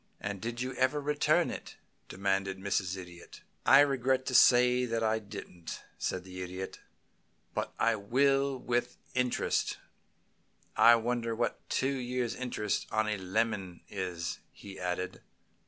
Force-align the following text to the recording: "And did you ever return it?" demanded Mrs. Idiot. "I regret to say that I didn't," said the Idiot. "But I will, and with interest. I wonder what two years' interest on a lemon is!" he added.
"And 0.19 0.41
did 0.41 0.61
you 0.61 0.73
ever 0.77 0.99
return 0.99 1.51
it?" 1.51 1.75
demanded 2.09 2.57
Mrs. 2.57 2.97
Idiot. 2.97 3.41
"I 3.67 3.81
regret 3.81 4.25
to 4.25 4.33
say 4.33 4.83
that 4.87 5.03
I 5.03 5.19
didn't," 5.19 5.83
said 5.99 6.23
the 6.23 6.41
Idiot. 6.41 6.79
"But 7.53 7.75
I 7.77 7.95
will, 7.95 8.55
and 8.55 8.65
with 8.65 8.97
interest. 9.13 9.77
I 10.75 10.95
wonder 10.95 11.35
what 11.35 11.69
two 11.69 11.93
years' 11.93 12.33
interest 12.33 12.87
on 12.91 13.07
a 13.07 13.17
lemon 13.19 13.81
is!" 13.89 14.39
he 14.51 14.79
added. 14.79 15.21